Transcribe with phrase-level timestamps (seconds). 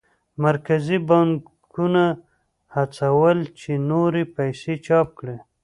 [0.45, 2.03] مرکزي بانکونه
[2.75, 5.37] هڅول چې نورې پیسې چاپ کړي.